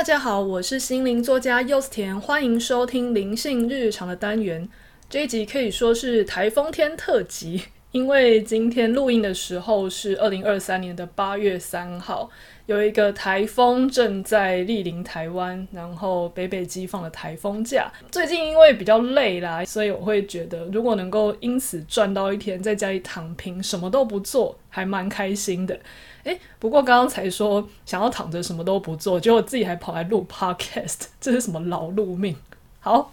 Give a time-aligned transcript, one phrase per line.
[0.00, 4.66] 大家好，我是心灵作家柚子甜，欢迎收听灵性日常的单元。
[5.10, 12.30] 这一集可以说是台风天特辑，因为今天录音的时候是二零二三年的八月三号，
[12.70, 17.90] 有一个台风正在莅临台湾，然后北北基放了台风假。
[18.12, 25.76] 最近因为比较累啦，所以我会觉得如果能够因此赚到一天在家里躺平，什么都不做，还蛮开心的。
[26.22, 32.36] 诶，不过刚刚才说想要躺着什么都不做，结果自己还跑来录 podcast，这是什么劳碌命？
[32.78, 33.12] 好，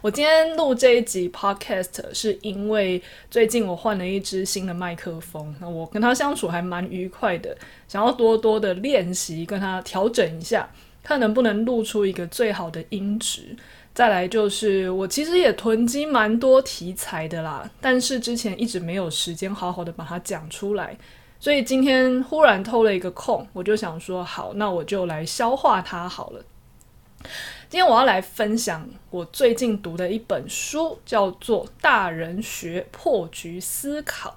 [0.00, 7.56] 我今天录这一集 podcast 是因为最近我换了一支新的麦克风，那我跟他相处还蛮愉快的，
[7.88, 10.68] 想要多多的练习跟他调整一下，
[11.02, 13.56] 看能不能录出一个最好的音质。
[13.92, 20.96] 再来就是我其实也囤积蛮多题材的啦，但是之前一直没有时间好好的把它讲出来。
[21.40, 26.44] 所以今天忽然偷了一个空，我就想说好，那我就来消化它好了。
[27.68, 34.30] 今天我要来分享我最近读的一本书，叫做《大人学破局思考》。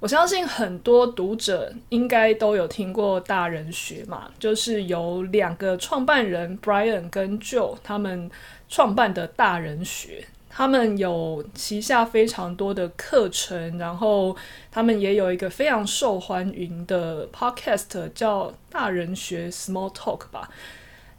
[0.00, 8.28] 我相信很多读者应该都有听过大人学嘛，就是由两个创办人 Brian 跟 Joe 他们
[8.68, 10.26] 创办的大人学。
[10.50, 14.36] 他们有旗下非常多的课程，然后
[14.72, 20.50] 他们也有一个非常受欢迎的 podcast，叫《大人学 Small Talk》吧。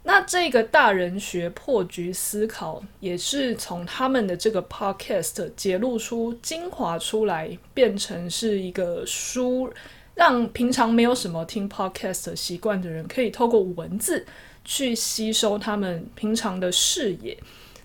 [0.08, 9.70] 那这个大人学破局思考，也是从他们的这个 podcast 揭露出精华出来，变成是一个书，
[10.14, 14.24] 让平常没有什么听 podcast 习惯的人，可以透过文字
[14.64, 17.36] 去吸收他们平常的视野。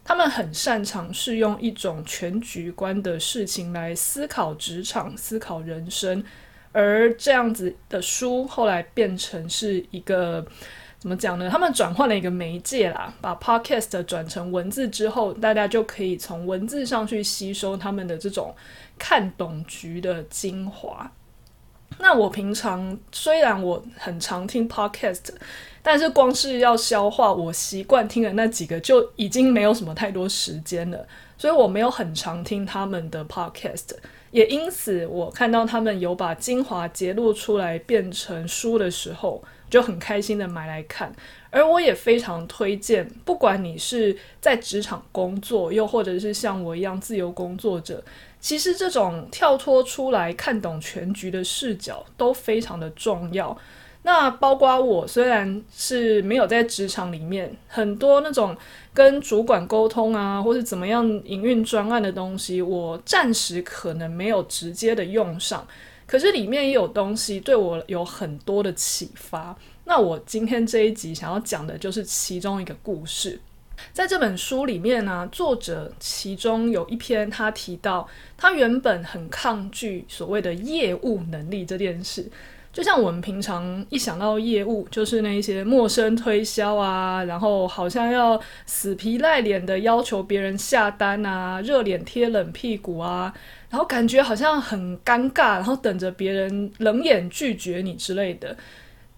[0.06, 6.24] 他们很擅长是用一种全局观的事情来思考职场、思考人生，
[6.72, 10.46] 而这样子的书后来变成是一个
[11.04, 11.50] 怎么讲呢？
[11.50, 18.56] 他们转换了一个媒介啦，把 Podcast 转成文字之后，大家就可以从文字上去吸收他们的这种
[18.98, 21.12] 看懂局的精华。
[22.00, 25.34] 那我平常虽然我很常听 Podcast。
[25.86, 31.06] 但是光是要消化我习惯听的那几个，就已经没有什么太多时间了，
[31.38, 33.90] 所以我没有很常听他们的 podcast，
[34.32, 41.12] 也因此我看到他们有把精华揭露出来变成书的时候，就很开心的买来看。
[41.50, 48.04] 而我也非常推荐，不管你是在职场工作，又或者是像我一样自由工作者，
[48.40, 53.58] 其实这种跳脱出来看懂全局的视角都非常的重要。
[54.04, 58.56] 那包括我，虽然是没有在职场里面，很多那种
[58.94, 65.66] 跟主管沟通啊，或是怎么样营运专案的东西，我暂时可能没有直接的用上。
[66.14, 69.58] 可是里面也有东西对我有很多的启发。
[69.86, 73.40] 那我今天这一集想要讲的就是其中一个故事。
[73.92, 78.08] 在这本书里面呢，作者其中有一篇他提到，
[78.38, 82.30] 他原本很抗拒所谓的业务能力这件事。
[82.72, 93.34] 就像我们平常一想到业务，就是那一些陌生推销啊，然后好像要死皮赖脸的要求别人下单啊，热脸贴冷屁股啊，
[93.74, 98.56] 然后感觉好像很尴尬，然后等着别人冷眼拒绝你之类的。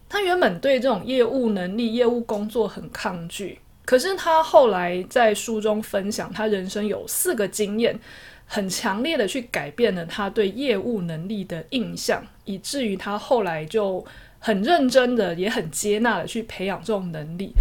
[0.07, 7.99] 他原本对这种业务能力、业务工作很抗拒，可是他后来在书中分享，他人生有四个经验。
[8.47, 14.05] 很强烈的去改变了他对业务能力的印象，以至于他后来就
[14.39, 17.51] 很认真的，也很接纳的去培养这种能力。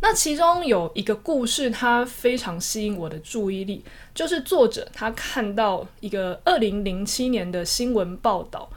[0.00, 8.68] 那其中有一个故事，它非常吸引我的注意力，就是作者他看到一个二零零七年的新闻报道。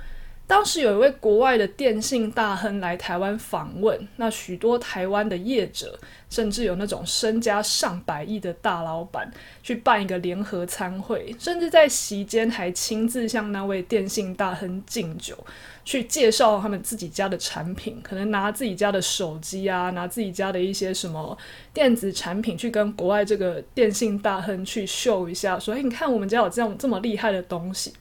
[0.52, 5.98] 当时有一位国外的电信大亨来台湾访问，那许多台湾的业者，
[6.30, 9.32] 甚至有那种身家上百亿的大老板，
[9.64, 15.38] 去办一个联合餐会，甚至在席间还亲自向那位电信大亨敬酒，
[15.86, 21.38] 去介绍他们自己家的产品，可能拿自己家的手机啊，拿自己家的一些什么
[21.74, 27.94] 电子产品去跟国外这个电信大亨去秀一下，说：“诶，你看我们家有这样这么厉害的东西。”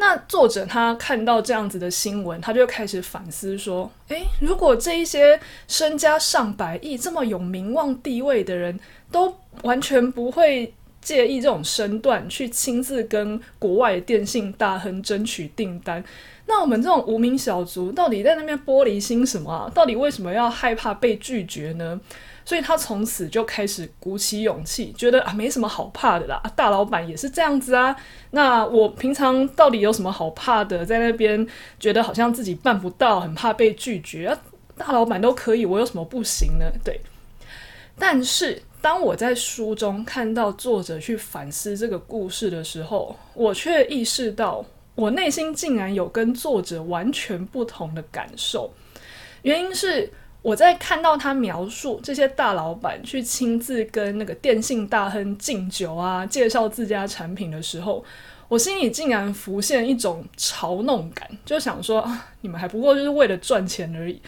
[0.00, 5.38] 那作者他看到这样子的新闻，他就开始反思说：“诶，如果这一些
[5.68, 8.80] 身家上百亿、这么有名望地位的人
[9.12, 16.02] 都完全不会介意这种身段，去亲自跟国外的电信大亨争取订单，
[16.50, 19.70] 那我们这种无名小卒到底在那边玻璃心什么啊？
[19.72, 21.98] 到底为什么要害怕被拒绝呢？”
[22.44, 27.94] 所以他从此就开始鼓起勇气，觉得啊没什么好怕的啦，大老板也是这样子啊。
[28.32, 30.84] 那我平常到底有什么好怕的？
[30.84, 31.46] 在那边
[31.78, 34.36] 觉得好像自己办不到，很怕被拒绝啊。
[34.76, 36.64] 大老板都可以，我有什么不行呢？
[36.82, 37.00] 对。
[37.96, 44.64] 但是当我在书中看到作者去反思这个故事的时候，我却意识到，
[45.00, 48.70] 我内心竟然有跟作者完全不同的感受。
[49.42, 50.12] 原因是
[50.42, 58.04] 我在看到他描述这些大老板去亲自跟那个电信大亨敬酒啊，介绍自家产品的时候，
[58.48, 62.06] 我心里竟然浮现一种嘲弄感，就想说，
[62.42, 64.20] 你们还不过就是为了赚钱而已。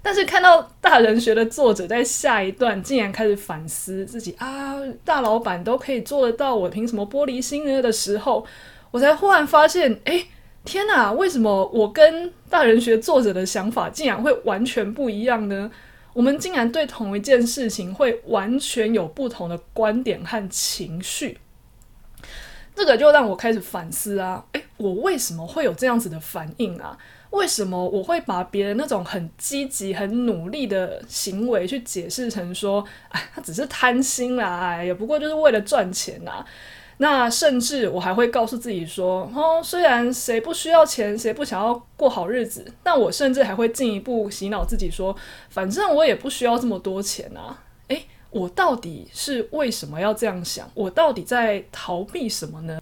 [0.00, 7.82] 但是看到大人学的作者在下一段竟然开始反思自己啊，大老板都可以做得到，我凭什么玻璃心呢？
[7.82, 8.46] 的时候，
[8.90, 10.26] 我才忽然发现，哎，
[10.64, 15.70] 天哪，为什么我跟大人学作者的想法竟然会完全不一样呢？
[16.14, 21.38] 我们竟然对同一件事情会完全有不同的观点和情绪。
[22.74, 26.96] 这个就让我开始反思啊，诶，我为什么会有这样子的反应啊？
[27.30, 36.44] 为什么我会把别人那种很积极、很努力的行为去解释成说，哎，他只是贪心啦，哎，也不过就是为了赚钱呐？
[36.98, 45.16] 那甚至我还会告诉自己说，哦，虽然谁不需要钱，谁不想要过好日子，但我甚至还会进一步洗脑自己说，
[45.48, 47.62] 反正我也不需要这么多钱啊。
[48.30, 50.70] 我到底是为什么要这样想？
[50.74, 52.78] 我到底在逃避什么呢？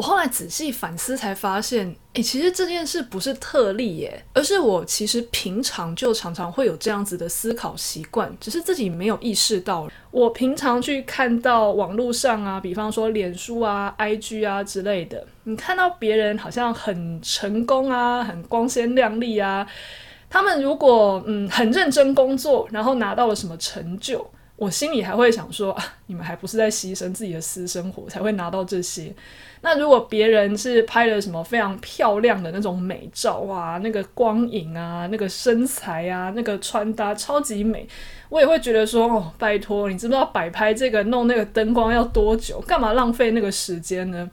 [0.00, 9.90] 我后来仔细反思才发现，诶，其实这件事不是特例耶，而是我其实平常就常常会有这样子的思考习惯，只是自己没有意识到。
[10.10, 19.66] 我平常去看到网络上啊，比方说脸书啊、IG 啊之类的，你看到别人好像很成功啊，很光鲜亮丽啊，
[20.30, 24.26] 他们如果嗯很认真工作，然后拿到了什么成就。
[24.60, 29.10] 我心里还会想说啊，你们还不是在牺牲自己的私生活才会拿到这些？
[29.62, 37.88] 那如果别人是拍了什么非常漂亮的那种美照啊，那个光影啊，那个身材啊，那个穿搭超级美，
[38.28, 42.60] 我也会觉得说哦，拜托，你知不知道摆拍这个弄那个灯光要多久？
[42.66, 44.30] 干嘛浪费那个时间呢？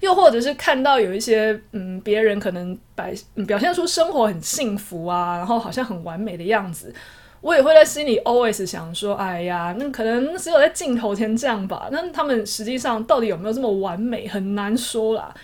[0.00, 3.14] 又或者是看到有一些嗯，别人可能摆、
[3.46, 6.94] 表现出生活很幸福啊，然后好像很完美的样子。
[7.40, 11.88] 我也会在心里 always 想说，哎呀，那可能只有在镜头前这样吧。
[11.90, 15.34] 那他们实际上到底有没有这么完美，很难说啦。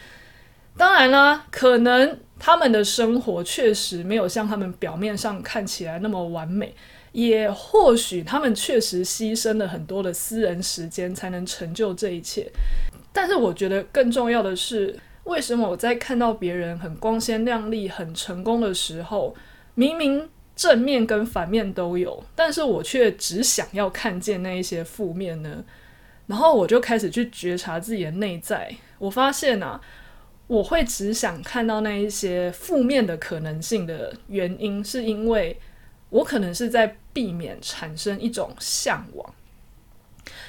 [0.77, 6.75] 当然啦，可能他们的生活确实没有像他们表面上看起来那么完美，
[7.13, 12.47] 也或许他们确实牺牲了很多的私人时间才能成就这一切。
[13.11, 14.95] 但是我觉得更重要的是，
[15.25, 19.35] 为什么我在看到别人很光鲜亮丽、很成功的时候，
[19.75, 25.63] 明明正面跟反面都有，但是我却只想要看见那一些负面呢。
[26.27, 29.81] 然后我就开始去觉察自己的内在，我发现啊，
[30.49, 35.57] 我会只想看到那一些负面的可能性的原因，是因为
[36.09, 39.35] 我可能是在避免产生一种向往。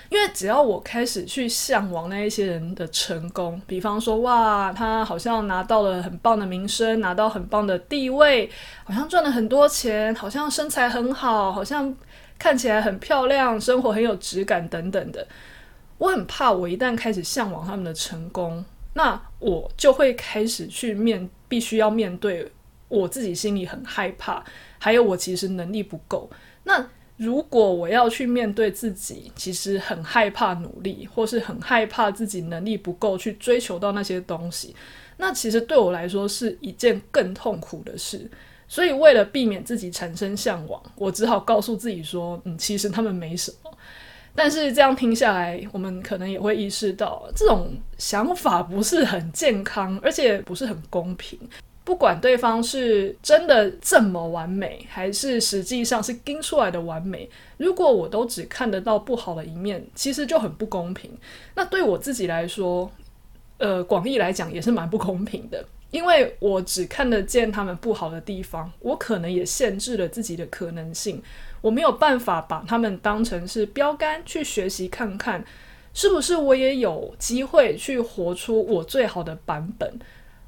[0.09, 8.49] 因为只要我开始去向往那一些人的成功，比方说，哇，他好像拿到了很棒的名声，拿到很棒的地位，
[8.83, 11.93] 好像赚了很多钱，好像身材很好，好像
[12.39, 15.27] 看起来很漂亮，生活很有质感等等的。
[15.97, 18.63] 我很怕，我一旦开始向往他们的成功，
[18.93, 22.49] 那我就会开始去面，必须要面对
[22.87, 24.43] 我自己心里很害怕，
[24.79, 26.29] 还有我其实能力不够。
[26.63, 26.87] 那
[27.17, 34.75] 如果我要去面对自己，其实很害怕努力，或是很害怕自己能力不够去追求到那些东西，
[35.17, 38.29] 那其实对我来说是一件更痛苦的事。
[38.67, 43.71] 所以为了避免自己产生向往，我只好告诉自己说：“嗯，其实他们没什么。”
[44.35, 51.39] 但是这样听下来，我们可能也会意识到，这种想法不是很健康，而且不是很公平。
[51.87, 61.09] 不管对方是真的这么完美，还是实际上是盯出来的完美，如果我都只看得到不好的一面，其实就很不公平。
[61.55, 62.91] 那对我自己来说，
[63.57, 71.23] 呃，广义来讲也是蛮不公平的，因为我只看得见他们不好的地方，我可能也限制了自己的可能性。
[71.61, 75.41] 我没有办法把他们当成是标杆去学习看看，
[75.93, 79.97] 是不是我也有机会去活出我最好的版本。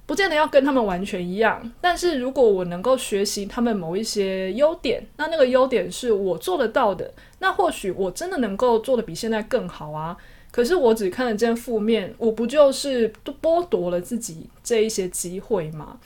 [0.09, 10.17] 不见得要跟他们完全一样，但是如果我能够学习他们某一些优点，那那个优点是我做得到的，那或许我真的能够做得比现在更好啊。
[10.49, 15.99] 可是我只看得见负面，我不就是剥夺了自己这一些机会吗？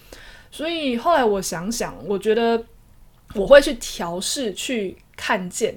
[0.51, 2.61] 所以后来我想想，我觉得
[3.35, 5.73] 我会去调试，去看见。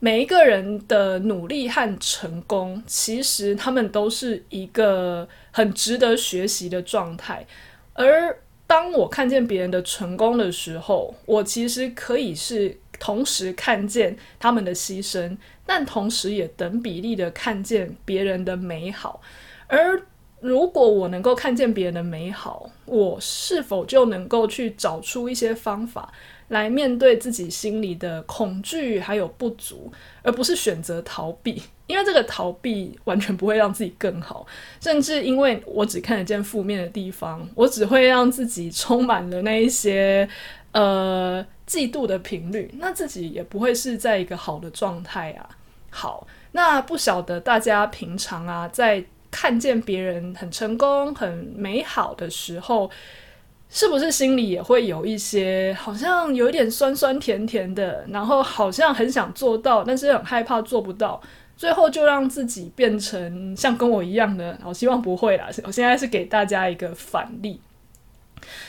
[0.00, 7.46] 每一个人的努力和成功，其实他们都是一个很值得学习的状态。
[7.94, 19.20] 而当我看见别人的成功的时候，我其实可以是同时看见他们的牺牲，但同时也等比例的看见别人的美好。
[19.66, 20.02] 而
[20.40, 26.12] 如果我能够看见别人的美好，我是否就能够去找出一些方法
[26.48, 31.62] 来面对自己心里的恐惧还有不足，而不是选择逃避？
[31.86, 34.46] 因为这个逃避完全不会让自己更好，
[34.80, 40.26] 甚至因为我只看得见负面的地方，我只会让自己充满了那一些
[40.72, 45.46] 呃嫉妒的频率，那自己也不会是在一个好的状态啊。
[45.90, 52.90] 好，那不晓得大家平常啊，在看见别人很成功、很美好的时候，
[53.74, 61.20] 是不是心里也会有一些好像有一点酸酸甜甜的，然后好像很想做到，但是很害怕做不到。
[61.56, 65.48] 最后就让自己变成像跟我一样的，我希望不会啦。
[65.64, 67.60] 我现在是给大家一个反例。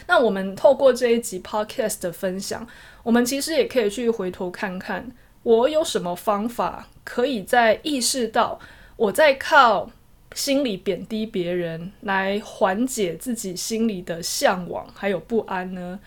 [0.08, 2.66] 那我们透过这一集 podcast 的分享，
[3.04, 5.12] 我们其实也可以去回头看看，
[5.44, 8.60] 我有什么方法可以在意识到
[8.98, 9.92] 我在靠
[10.36, 16.00] 心里贬低别人来缓解自己心里的向往还有不安呢？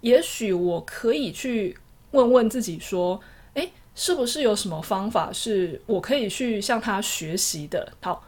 [0.00, 1.76] 也许我可以去
[2.10, 3.20] 问问自己说，
[3.54, 3.70] 诶。
[3.96, 7.92] 是不是有什么方法是我可以去向他学习的？
[8.00, 8.24] 好，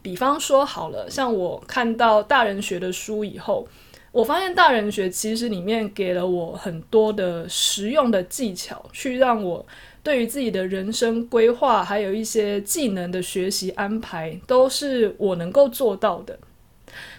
[0.00, 3.68] 比方说好了，像我看到大人学的书以后，
[4.12, 9.64] 我发现大人学其实里面给了我很多的实用的技巧，去让我
[10.02, 16.38] 对于自己的人生规划，还有一些技能的学习安排，都是我能够做到的。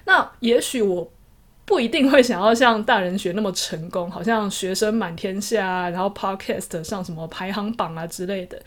[0.05, 1.12] 那也许我。
[1.63, 8.62] 不一定会想要像大人学那么成功，好像学生满天下，然后 podcast 上什么排行榜啊之类的。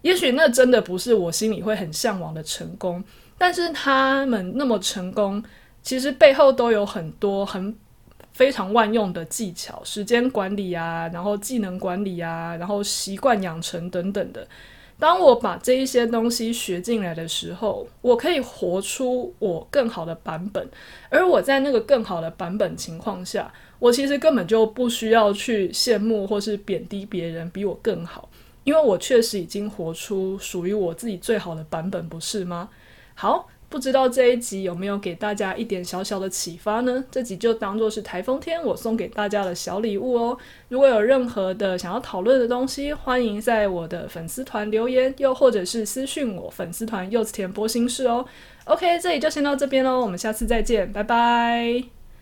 [0.00, 3.04] 也许那真的不是我心里会很向往的成功，
[3.36, 5.42] 但是他们那么成功，
[5.88, 7.74] 其实背后都有很多很
[8.34, 14.46] 非常万用的技巧，时间管理啊，然后技能管理啊，然后习惯养成等等的。
[14.98, 20.68] 当我把这一些东西学进来的时候，我可以活出我更好的版本。
[21.08, 28.28] 而我在那个更好的版本情况下，我其实根本就不需要去羡慕或是贬低别人比我更好，
[28.64, 32.68] 因为我确实已经活出属于我自己最好的版本，不是吗？
[33.14, 33.48] 好。
[33.68, 37.04] 不知道这一集有没有给大家一点小小的启发呢？
[37.10, 40.38] 这集就当做是台风天我送给大家的小礼物哦。
[40.68, 48.24] 如果有任何的想要讨论的东西，欢迎在我的粉丝团留言，又或者是私讯我粉丝团柚子甜波心事哦。
[48.64, 51.97] OK，这里就先到这边喽，我们下次再见，拜拜。